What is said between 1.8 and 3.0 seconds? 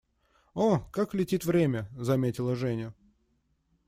заметила Женя.